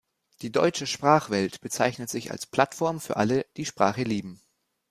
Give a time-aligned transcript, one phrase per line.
[0.41, 4.41] Die "Deutsche Sprachwelt" bezeichnet sich als „Plattform für alle, die Sprache lieben“.